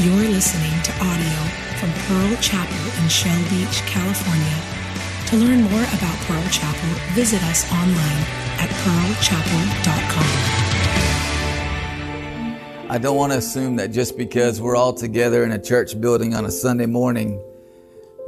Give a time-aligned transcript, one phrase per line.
[0.00, 1.38] You're listening to audio
[1.80, 4.62] from Pearl Chapel in Shell Beach, California.
[5.26, 8.24] To learn more about Pearl Chapel, visit us online
[8.60, 10.24] at pearlchapel.com.
[12.88, 16.32] I don't want to assume that just because we're all together in a church building
[16.32, 17.42] on a Sunday morning,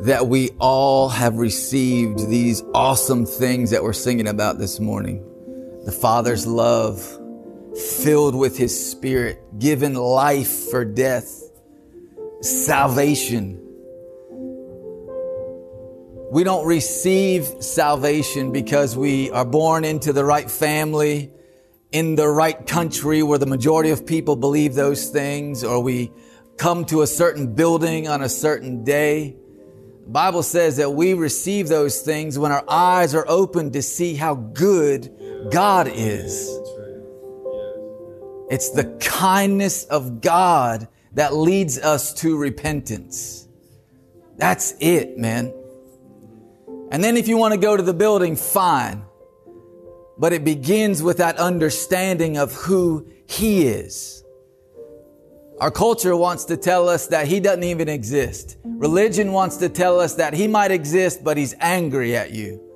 [0.01, 5.25] that we all have received these awesome things that we're singing about this morning.
[5.85, 7.01] The Father's love,
[8.03, 11.47] filled with His Spirit, given life for death
[12.41, 13.57] salvation.
[16.31, 21.33] We don't receive salvation because we are born into the right family,
[21.93, 26.13] in the right country where the majority of people believe those things, or we
[26.57, 29.37] come to a certain building on a certain day.
[30.05, 34.15] The Bible says that we receive those things when our eyes are open to see
[34.15, 35.13] how good
[35.51, 36.49] God is.
[38.51, 43.49] It's the kindness of God that leads us to repentance.
[44.37, 45.53] That's it, man.
[46.91, 49.05] And then if you want to go to the building, fine.
[50.19, 54.25] But it begins with that understanding of who He is.
[55.61, 58.57] Our culture wants to tell us that He doesn't even exist.
[58.65, 62.67] Religion wants to tell us that He might exist, but He's angry at you.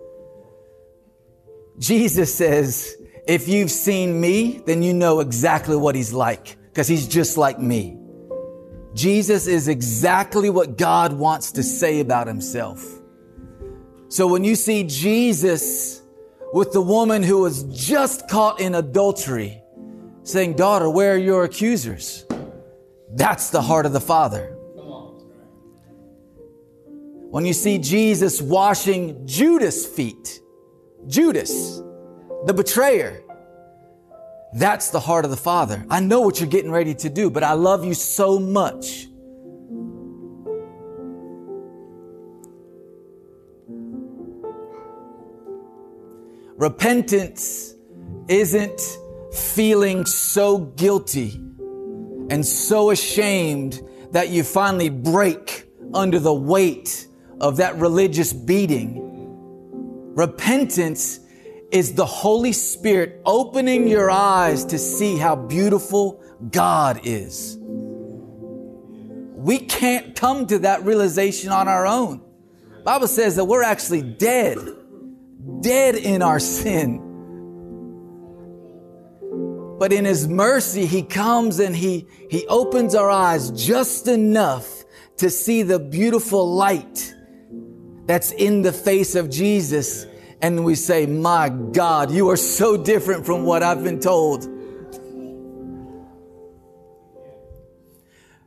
[1.79, 2.95] Jesus says,
[3.27, 7.59] if you've seen me, then you know exactly what He's like, because He's just like
[7.59, 7.99] me.
[8.95, 12.83] Jesus is exactly what God wants to say about himself.
[14.09, 16.01] So when you see Jesus
[16.53, 19.61] with the woman who was just caught in adultery,
[20.23, 22.25] saying, Daughter, where are your accusers?
[23.11, 24.57] That's the heart of the Father.
[27.31, 30.41] When you see Jesus washing Judas' feet,
[31.09, 31.83] Judas,
[32.47, 33.25] the betrayer,
[34.55, 35.85] that's the heart of the Father.
[35.91, 39.09] I know what you're getting ready to do, but I love you so much.
[46.57, 47.75] Repentance
[48.29, 48.81] isn't
[49.33, 51.33] feeling so guilty
[52.31, 57.09] and so ashamed that you finally break under the weight
[57.41, 59.01] of that religious beating.
[60.15, 61.19] Repentance
[61.75, 67.59] is the Holy Spirit opening your eyes to see how beautiful God is.
[67.59, 72.23] We can't come to that realization on our own.
[72.85, 74.57] Bible says that we're actually dead,
[75.63, 77.01] dead in our sin.
[79.81, 84.85] But in his mercy, he comes and he, he opens our eyes just enough
[85.17, 87.13] to see the beautiful light
[88.07, 90.07] that's in the face of Jesus
[90.45, 94.47] and we say, My God, you are so different from what I've been told.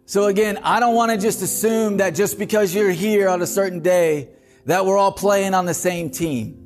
[0.05, 3.47] So again, I don't want to just assume that just because you're here on a
[3.47, 4.29] certain day,
[4.65, 6.65] that we're all playing on the same team.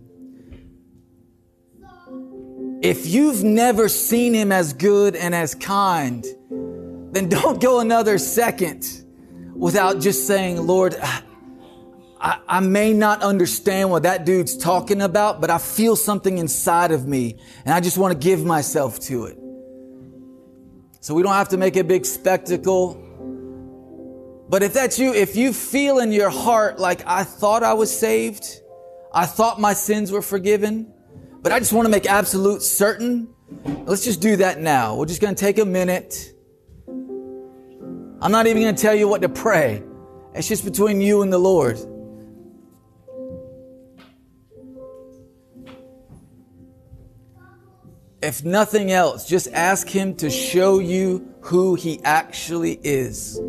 [2.81, 6.25] If you've never seen him as good and as kind,
[7.14, 8.86] then don't go another second
[9.56, 10.97] without just saying, Lord,
[12.22, 16.92] I, I, may not understand what that dude's talking about, but I feel something inside
[16.92, 19.38] of me and I just want to give myself to it.
[21.00, 22.94] So we don't have to make a big spectacle.
[24.50, 27.98] But if that's you, if you feel in your heart like I thought I was
[27.98, 28.46] saved,
[29.12, 30.94] I thought my sins were forgiven,
[31.42, 33.34] but I just want to make absolute certain,
[33.86, 34.96] let's just do that now.
[34.96, 36.34] We're just going to take a minute.
[36.88, 39.82] I'm not even going to tell you what to pray.
[40.36, 41.80] It's just between you and the Lord.
[48.22, 53.40] If nothing else, just ask Him to show you who He actually is.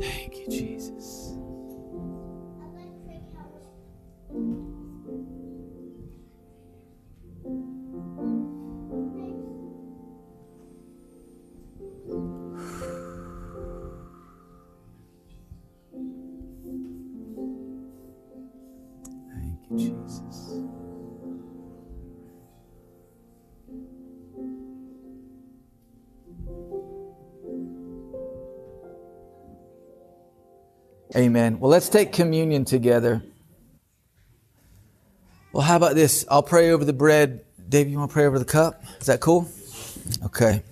[0.00, 1.36] Thank you, Jesus.
[19.32, 19.99] Thank you, Jesus.
[31.16, 31.58] Amen.
[31.58, 33.22] Well, let's take communion together.
[35.52, 36.24] Well, how about this?
[36.28, 37.44] I'll pray over the bread.
[37.68, 38.82] Dave, you want to pray over the cup?
[39.00, 39.48] Is that cool?
[40.24, 40.62] Okay.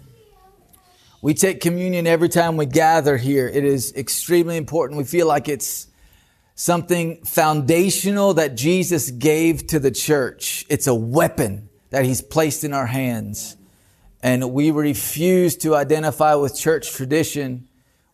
[1.20, 3.48] We take communion every time we gather here.
[3.48, 4.98] It is extremely important.
[4.98, 5.88] We feel like it's
[6.54, 10.64] something foundational that Jesus gave to the church.
[10.68, 13.56] It's a weapon that he's placed in our hands.
[14.22, 17.67] And we refuse to identify with church tradition,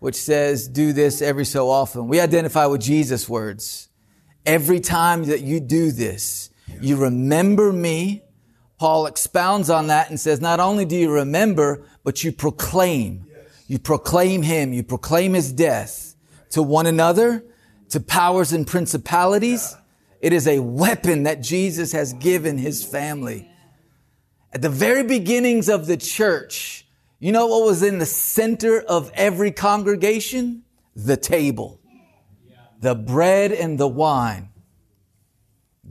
[0.04, 2.08] which says, do this every so often.
[2.08, 3.88] We identify with Jesus' words.
[4.44, 8.22] Every time that you do this, you remember me.
[8.78, 13.24] Paul expounds on that and says, not only do you remember, but you proclaim.
[13.66, 14.74] You proclaim him.
[14.74, 16.14] You proclaim his death
[16.50, 17.42] to one another,
[17.88, 19.74] to powers and principalities.
[20.20, 23.50] It is a weapon that Jesus has given his family.
[24.52, 26.83] At the very beginnings of the church,
[27.18, 30.64] you know what was in the center of every congregation?
[30.94, 31.80] The table,
[32.80, 34.50] the bread and the wine.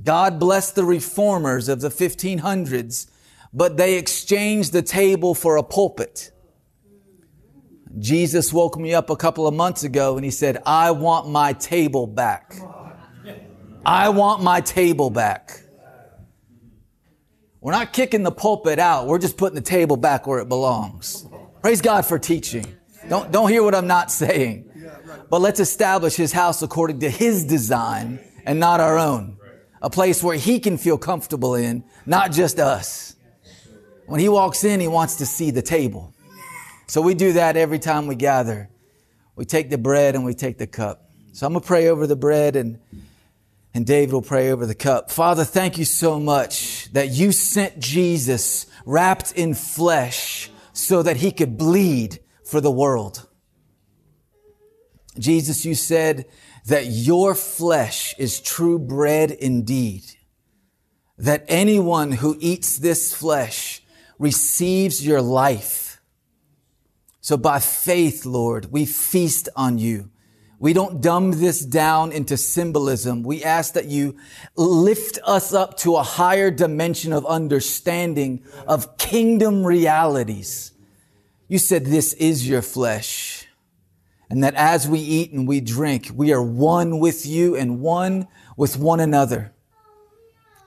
[0.04, 3.10] God blessed the reformers of the 1500s,
[3.54, 6.32] but they exchanged the table for a pulpit.
[8.00, 11.54] Jesus woke me up a couple of months ago and he said, I want my
[11.54, 12.56] table back.
[13.86, 15.63] I want my table back.
[17.64, 19.08] We're not kicking the pulpit out.
[19.08, 21.26] We're just putting the table back where it belongs.
[21.62, 22.66] Praise God for teaching.
[23.08, 24.70] Don't, don't hear what I'm not saying.
[25.30, 29.38] But let's establish his house according to his design and not our own.
[29.82, 33.16] A place where he can feel comfortable in, not just us.
[34.08, 36.14] When he walks in, he wants to see the table.
[36.88, 38.70] So we do that every time we gather.
[39.38, 41.10] We take the bread and we take the cup.
[41.32, 42.78] So I'm going to pray over the bread and
[43.74, 45.12] and David will pray over the cup.
[45.12, 51.32] Father, thank you so much that you sent Jesus wrapped in flesh so that he
[51.32, 53.28] could bleed for the world.
[55.18, 56.26] Jesus, you said
[56.66, 60.04] that your flesh is true bread indeed.
[61.18, 63.84] That anyone who eats this flesh
[64.18, 66.02] receives your life.
[67.22, 70.10] So by faith, Lord, we feast on you.
[70.64, 73.24] We don't dumb this down into symbolism.
[73.24, 74.16] We ask that you
[74.56, 80.72] lift us up to a higher dimension of understanding of kingdom realities.
[81.50, 83.46] You said this is your flesh.
[84.30, 88.30] And that as we eat and we drink, we are one with you and one
[88.56, 89.52] with one another.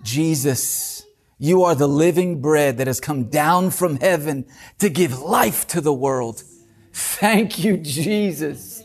[0.03, 1.07] Jesus,
[1.39, 4.45] you are the living bread that has come down from heaven
[4.79, 6.45] to give life to the world.
[6.93, 8.75] Thank you, Jesus.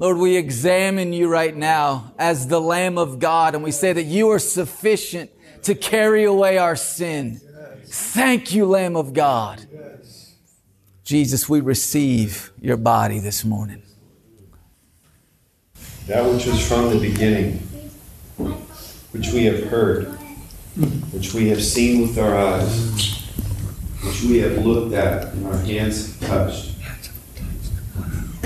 [0.00, 4.04] Lord, we examine you right now as the Lamb of God and we say that
[4.04, 5.30] you are sufficient
[5.64, 7.38] to carry away our sin.
[7.84, 9.66] Thank you, Lamb of God.
[11.04, 13.82] Jesus, we receive your body this morning.
[16.06, 17.58] That which was from the beginning,
[19.12, 20.06] which we have heard,
[21.12, 23.22] which we have seen with our eyes,
[24.02, 26.69] which we have looked at and our hands touched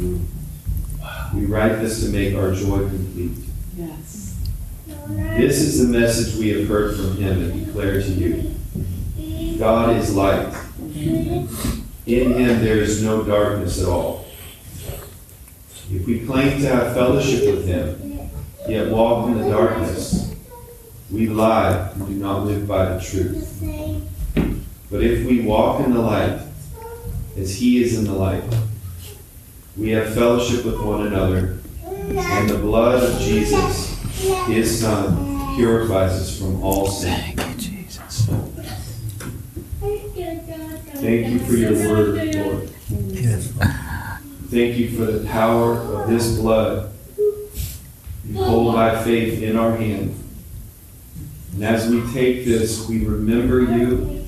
[0.00, 3.32] We write this to make our joy complete.
[3.76, 4.38] Yes.
[4.86, 8.54] This is the message we have heard from him and declare to you.
[9.58, 10.54] God is light.
[12.06, 14.26] In him there is no darkness at all.
[15.92, 18.30] If we claim to have fellowship with him,
[18.68, 20.34] yet walk in the darkness,
[21.10, 23.58] we lie and do not live by the truth.
[24.90, 26.40] But if we walk in the light,
[27.36, 28.44] as he is in the light,
[29.80, 33.98] we have fellowship with one another, and the blood of Jesus,
[34.46, 37.34] his Son, purifies us from all sin.
[37.34, 38.26] Thank you, Jesus.
[41.00, 42.68] Thank you for your word, Lord.
[44.50, 46.92] Thank you for the power of this blood
[48.28, 50.14] we hold by faith in our hand.
[51.54, 54.19] And as we take this, we remember you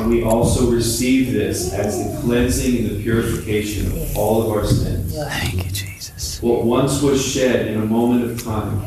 [0.00, 4.64] and we also receive this as the cleansing and the purification of all of our
[4.64, 5.14] sins.
[5.14, 6.40] Thank you, Jesus.
[6.42, 8.80] What once was shed in a moment of time,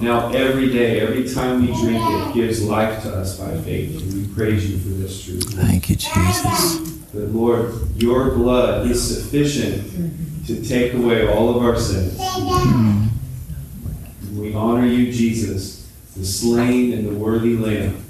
[0.00, 4.00] now every day, every time we drink it, gives life to us by faith.
[4.00, 5.54] And we praise you for this truth.
[5.54, 6.78] Thank you, Jesus.
[7.12, 12.18] But Lord, your blood is sufficient to take away all of our sins.
[12.20, 13.06] Hmm.
[14.38, 18.04] We honor you, Jesus, the slain and the worthy Lamb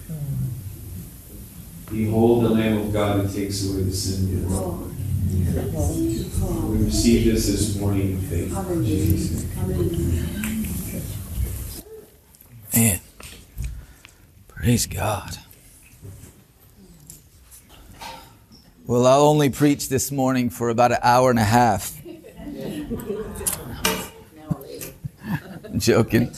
[1.91, 4.93] Behold the Lamb of God who takes away the sin of the world.
[6.71, 8.53] We receive this this morning in faith.
[12.75, 13.01] Man,
[14.49, 15.39] praise God.
[18.87, 21.97] Well, I'll only preach this morning for about an hour and a half.
[25.65, 26.33] I'm joking.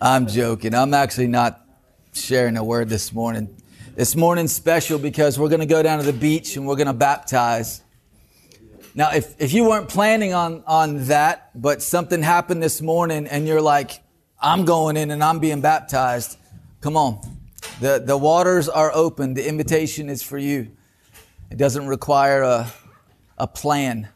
[0.00, 0.74] I'm joking.
[0.74, 1.64] I'm actually not
[2.12, 3.57] sharing a word this morning.
[3.98, 6.86] This morning's special because we're going to go down to the beach and we're going
[6.86, 7.82] to baptize.
[8.94, 13.48] Now, if, if you weren't planning on, on that, but something happened this morning and
[13.48, 14.00] you're like,
[14.40, 16.38] I'm going in and I'm being baptized,
[16.80, 17.18] come on.
[17.80, 19.34] The, the waters are open.
[19.34, 20.70] The invitation is for you.
[21.50, 22.72] It doesn't require a,
[23.36, 24.08] a plan.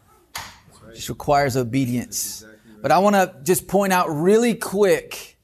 [0.91, 2.47] It just requires obedience.
[2.81, 5.39] But I want to just point out really quick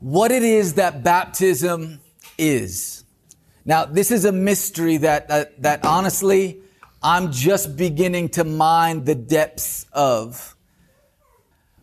[0.00, 2.00] what it is that baptism
[2.38, 3.04] is.
[3.64, 6.60] Now, this is a mystery that, uh, that honestly,
[7.02, 10.56] I'm just beginning to mine the depths of.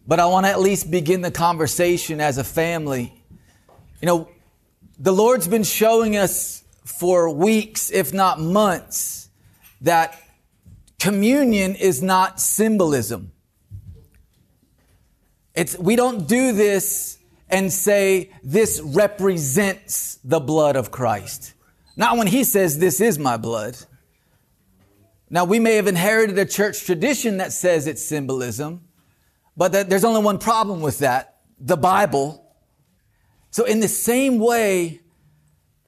[0.08, 3.14] But I want to at least begin the conversation as a family.
[4.02, 4.30] You know,
[4.98, 9.30] the Lord's been showing us for weeks, if not months,
[9.82, 10.20] that
[11.00, 13.32] communion is not symbolism.
[15.54, 17.19] It's, we don't do this
[17.50, 21.54] and say, this represents the blood of Christ.
[21.96, 23.78] Not when he says, this is my blood.
[25.30, 28.82] Now, we may have inherited a church tradition that says it's symbolism,
[29.56, 32.46] but there's only one problem with that the Bible.
[33.52, 35.02] So, in the same way,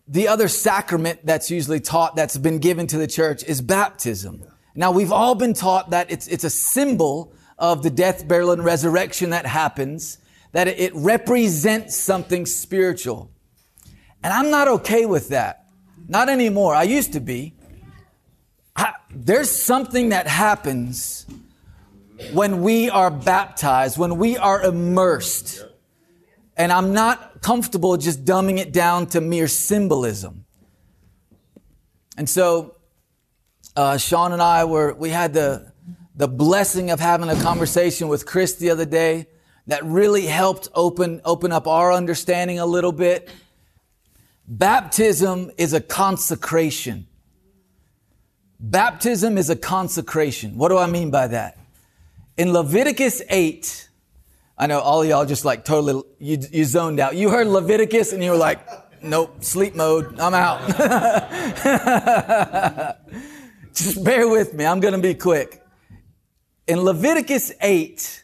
[0.08, 4.44] the other sacrament that's usually taught that's been given to the church is baptism.
[4.76, 8.64] Now, we've all been taught that it's, it's a symbol of the death, burial, and
[8.64, 10.18] resurrection that happens,
[10.52, 13.32] that it represents something spiritual.
[14.24, 15.66] And I'm not okay with that.
[16.08, 16.76] Not anymore.
[16.76, 17.54] I used to be.
[18.76, 21.26] I, there's something that happens
[22.34, 25.66] when we are baptized, when we are immersed.
[26.58, 30.46] And I'm not comfortable just dumbing it down to mere symbolism.
[32.18, 32.76] And so,
[33.76, 35.72] uh, Sean and I were, we had the,
[36.16, 39.28] the blessing of having a conversation with Chris the other day
[39.68, 43.30] that really helped open, open up our understanding a little bit.
[44.48, 47.08] Baptism is a consecration.
[48.60, 50.58] Baptism is a consecration.
[50.58, 51.58] What do I mean by that?
[52.38, 53.90] In Leviticus 8,
[54.58, 57.16] I know all y'all just like totally, you, you zoned out.
[57.16, 58.60] You heard Leviticus and you were like,
[59.02, 60.68] nope, sleep mode, I'm out.
[63.74, 65.64] just bear with me, I'm gonna be quick.
[66.68, 68.21] In Leviticus 8,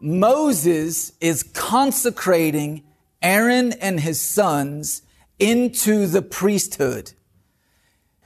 [0.00, 2.84] Moses is consecrating
[3.22, 5.02] Aaron and his sons
[5.38, 7.12] into the priesthood.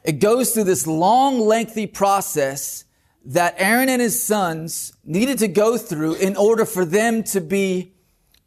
[0.04, 2.84] It goes through this long, lengthy process
[3.24, 7.94] that Aaron and his sons needed to go through in order for them to be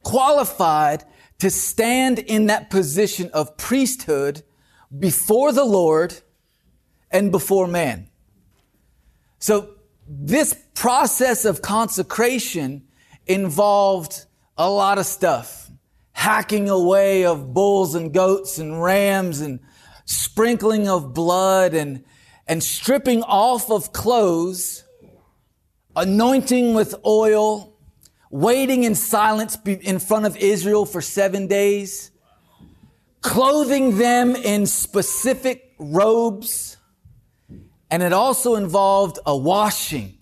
[0.04, 1.04] qualified
[1.40, 4.44] to stand in that position of priesthood
[4.98, 6.16] before the Lord
[7.12, 8.08] and before man.
[9.40, 9.72] So
[10.08, 12.87] this process of consecration
[13.28, 14.26] involved
[14.58, 15.70] a lot of stuff.
[16.12, 19.60] Hacking away of bulls and goats and rams and
[20.06, 22.04] sprinkling of blood and,
[22.48, 24.84] and stripping off of clothes,
[25.96, 27.78] anointing with oil,
[28.30, 32.12] waiting in silence in front of Israel for seven days,
[33.22, 36.78] clothing them in specific robes,
[37.90, 40.17] and it also involved a washing.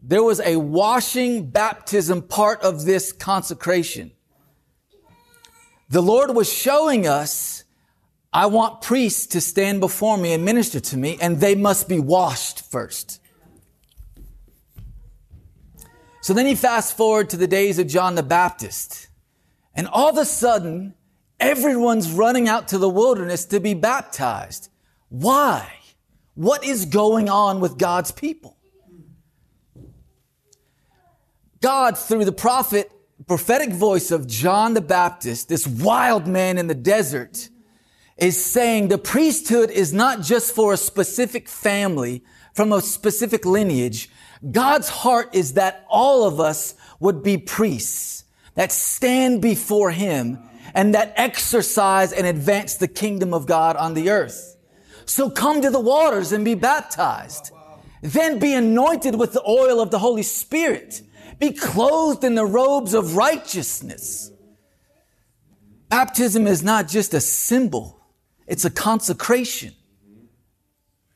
[0.00, 4.12] There was a washing baptism part of this consecration.
[5.88, 7.64] The Lord was showing us
[8.32, 11.98] I want priests to stand before me and minister to me, and they must be
[11.98, 13.22] washed first.
[16.20, 19.08] So then he fast forward to the days of John the Baptist,
[19.74, 20.94] and all of a sudden,
[21.40, 24.68] everyone's running out to the wilderness to be baptized.
[25.08, 25.72] Why?
[26.34, 28.57] What is going on with God's people?
[31.60, 32.90] God, through the prophet,
[33.26, 37.48] prophetic voice of John the Baptist, this wild man in the desert,
[38.16, 42.22] is saying the priesthood is not just for a specific family
[42.58, 44.10] from a specific lineage.
[44.50, 48.24] God's heart is that all of us would be priests
[48.54, 50.40] that stand before him
[50.74, 54.56] and that exercise and advance the kingdom of God on the earth.
[55.06, 57.52] So come to the waters and be baptized.
[58.02, 61.02] Then be anointed with the oil of the Holy Spirit.
[61.38, 64.32] Be clothed in the robes of righteousness.
[65.88, 68.00] Baptism is not just a symbol.
[68.46, 69.74] It's a consecration.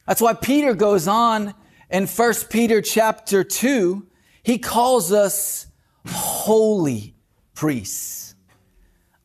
[0.06, 1.54] That's why Peter goes on
[1.92, 4.06] in 1 Peter chapter 2,
[4.42, 5.66] he calls us
[6.06, 7.14] holy
[7.54, 8.34] priests,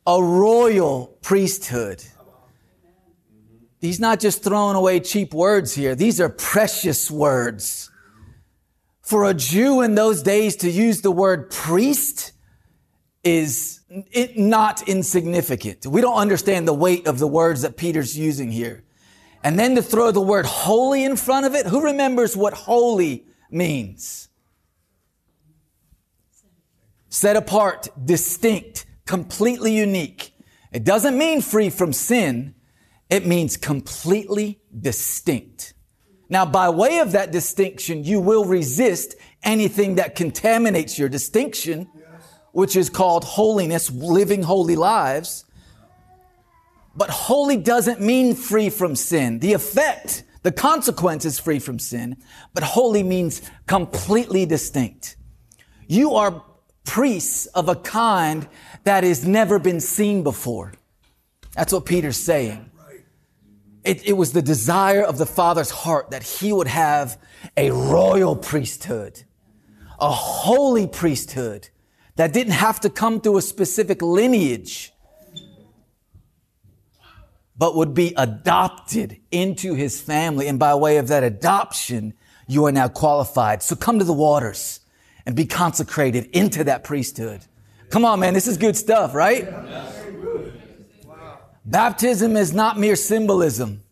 [0.06, 2.04] a royal priesthood.
[3.80, 5.96] He's not just throwing away cheap words here.
[5.96, 7.90] These are precious words.
[9.08, 12.34] For a Jew in those days to use the word priest
[13.24, 13.80] is
[14.36, 15.86] not insignificant.
[15.86, 18.84] We don't understand the weight of the words that Peter's using here.
[19.46, 23.26] And then to throw the word holy in front of it, who remembers what holy
[23.50, 24.28] means?
[27.08, 30.34] Set apart, distinct, completely unique.
[30.74, 32.56] It doesn't mean free from sin.
[33.10, 35.76] It means completely distinct.
[36.30, 41.88] Now, by way of that distinction, you will resist anything that contaminates your distinction,
[42.52, 45.46] which is called holiness, living holy lives.
[46.96, 49.40] But holy doesn't mean free from sin.
[49.40, 52.18] The effect, the consequence is free from sin,
[52.54, 55.16] but holy means completely distinct.
[55.88, 56.44] You are
[56.84, 58.48] priests of a kind
[58.84, 60.74] that has never been seen before.
[61.54, 62.72] That's what Peter's saying.
[63.88, 67.18] It, it, was the desire of the Father's heart that he would have
[67.56, 69.24] a royal priesthood,
[69.98, 71.70] a holy priesthood
[72.18, 74.92] that didn't have to come through a specific lineage,
[77.58, 80.48] but would be adopted into his family.
[80.48, 82.14] And by way of that adoption,
[82.46, 83.64] you are now qualified.
[83.64, 84.82] So come to the waters
[85.26, 87.42] and be consecrated into that priesthood.
[87.90, 88.34] Come on, man.
[88.34, 89.48] This is good stuff, right?
[91.68, 93.84] Baptism is not mere symbolism.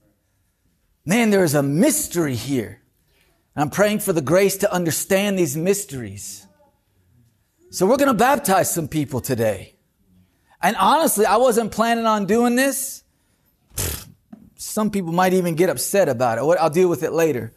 [1.05, 2.81] Man, there is a mystery here.
[3.53, 6.47] And I'm praying for the grace to understand these mysteries.
[7.71, 9.75] So we're going to baptize some people today.
[10.61, 13.03] And honestly, I wasn't planning on doing this.
[14.55, 16.57] Some people might even get upset about it.
[16.57, 17.51] I'll deal with it later.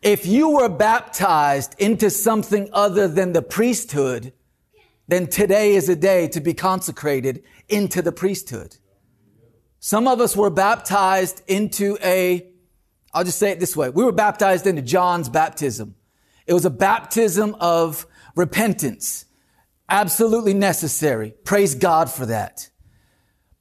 [0.00, 4.32] If you were baptized into something other than the priesthood,
[5.08, 8.76] then today is a day to be consecrated into the priesthood.
[9.80, 12.46] Some of us were baptized into a,
[13.14, 13.88] I'll just say it this way.
[13.88, 15.94] We were baptized into John's baptism.
[16.46, 19.24] It was a baptism of repentance.
[19.88, 21.34] Absolutely necessary.
[21.44, 22.68] Praise God for that.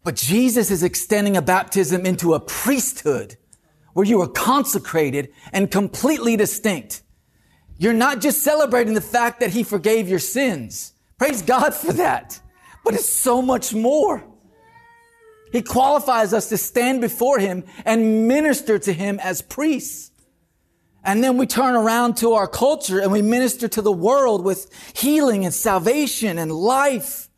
[0.03, 3.37] But Jesus is extending a baptism into a priesthood
[3.93, 7.01] where you are consecrated and completely distinct.
[7.77, 10.93] You're not just celebrating the fact that he forgave your sins.
[11.17, 12.39] Praise God for that.
[12.83, 14.23] But it's so much more.
[15.51, 20.11] He qualifies us to stand before him and minister to him as priests.
[21.03, 24.69] And then we turn around to our culture and we minister to the world with
[24.93, 27.29] healing and salvation and life,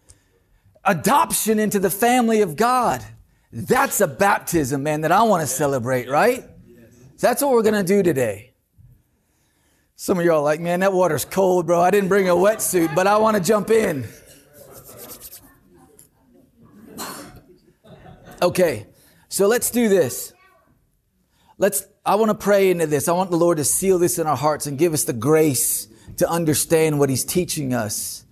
[0.84, 3.04] adoption into the family of God.
[3.54, 6.43] That's a baptism, man, that I want to celebrate, right?
[7.19, 8.54] That's what we're going to do today.
[9.95, 11.80] Some of y'all like, man, that water's cold, bro.
[11.80, 14.08] I didn't bring a wetsuit, but I want to jump in.
[18.41, 18.88] Okay,
[19.30, 20.34] so let's do this.
[21.60, 23.08] Let's, I want to pray into this.
[23.08, 25.88] I want the Lord to seal this in our hearts and give us the grace
[26.17, 28.25] to understand what He's teaching us.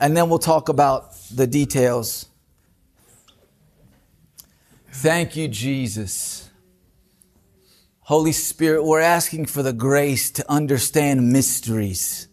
[0.00, 2.26] And then we'll talk about the details.
[4.90, 6.50] Thank you, Jesus.
[8.00, 12.26] Holy Spirit, we're asking for the grace to understand mysteries.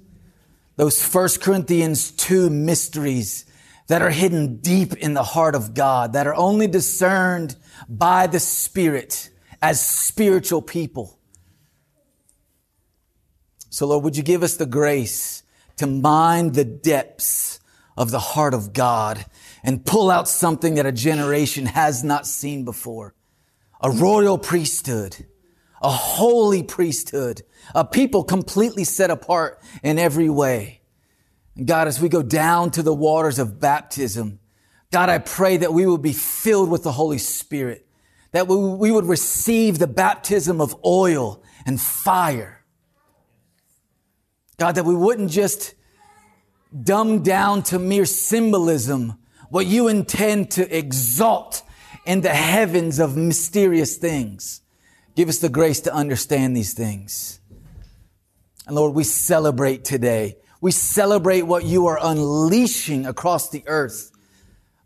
[0.78, 3.46] Those First Corinthians 2 mysteries
[3.90, 7.56] that are hidden deep in the heart of God, that are only discerned
[7.90, 11.20] by the Spirit as spiritual people.
[13.72, 15.44] So Lord, would you give us the grace
[15.78, 17.60] to mine the depths
[17.98, 19.26] of the heart of God
[19.64, 23.16] and pull out something that a generation has not seen before.
[23.82, 25.26] A royal priesthood,
[25.82, 27.42] a holy priesthood,
[27.74, 30.79] a people completely set apart in every way.
[31.66, 34.40] God, as we go down to the waters of baptism,
[34.92, 37.88] God, I pray that we will be filled with the Holy Spirit,
[38.32, 42.64] that we would receive the baptism of oil and fire.
[44.58, 45.76] God, that we wouldn't just
[46.84, 49.18] dumb down to mere symbolism
[49.50, 51.64] what you intend to exalt
[52.06, 54.62] in the heavens of mysterious things.
[55.16, 57.40] Give us the grace to understand these things.
[58.68, 60.38] And Lord, we celebrate today.
[60.62, 64.12] We celebrate what you are unleashing across the earth.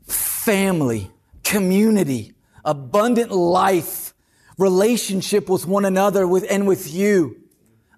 [0.07, 1.09] Family,
[1.43, 2.33] community,
[2.63, 4.13] abundant life,
[4.57, 7.37] relationship with one another with, and with you,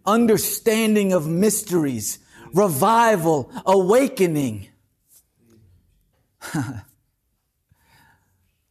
[0.06, 2.20] understanding of mysteries,
[2.54, 4.70] revival, awakening.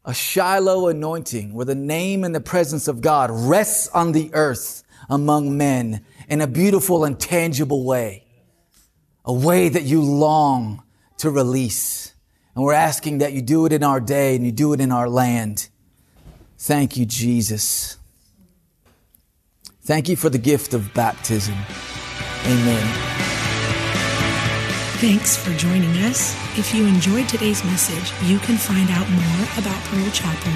[0.04, 4.82] a Shiloh anointing where the name and the presence of God rests on the earth
[5.08, 8.23] among men in a beautiful and tangible way.
[9.24, 10.82] A way that you long
[11.18, 12.14] to release.
[12.54, 14.92] And we're asking that you do it in our day and you do it in
[14.92, 15.68] our land.
[16.58, 17.98] Thank you, Jesus.
[19.82, 21.56] Thank you for the gift of baptism.
[22.46, 23.14] Amen.
[24.98, 26.34] Thanks for joining us.
[26.56, 30.52] If you enjoyed today's message, you can find out more about Pearl Chapel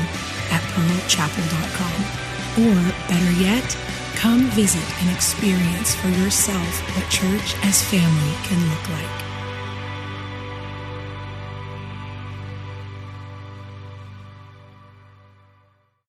[0.50, 1.98] at pearlchapel.com.
[2.64, 2.74] Or
[3.08, 3.76] better yet,
[4.18, 9.27] come visit and experience for yourself what church as family can look like.